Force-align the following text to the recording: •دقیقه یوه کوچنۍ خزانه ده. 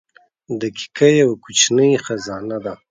•دقیقه 0.61 1.07
یوه 1.21 1.35
کوچنۍ 1.43 1.91
خزانه 2.05 2.57
ده. 2.63 2.73